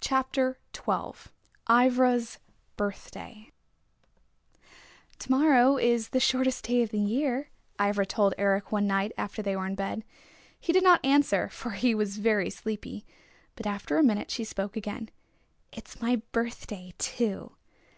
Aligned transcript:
CHAPTER 0.00 0.58
XII 0.74 1.28
IVRA'S 1.68 2.38
BIRTHDAY 2.78 3.50
"To 5.18 5.30
morrow 5.30 5.76
is 5.76 6.08
the 6.08 6.18
shortest 6.18 6.64
day 6.64 6.80
in 6.80 6.88
the 6.88 6.98
year," 6.98 7.50
Ivra 7.78 8.06
told 8.06 8.32
Eric 8.38 8.72
one 8.72 8.86
night 8.86 9.12
after 9.18 9.42
they 9.42 9.54
were 9.54 9.66
in 9.66 9.74
bed. 9.74 10.02
He 10.58 10.72
did 10.72 10.82
not 10.82 11.04
answer, 11.04 11.50
for 11.50 11.72
he 11.72 11.94
was 11.94 12.16
very 12.16 12.48
sleepy. 12.48 13.04
But 13.54 13.66
after 13.66 13.98
a 13.98 14.02
minute 14.02 14.30
she 14.30 14.44
spoke 14.44 14.78
again. 14.78 15.10
"It's 15.72 16.00
my 16.00 16.22
birthday 16.32 16.94
too!" 16.96 17.52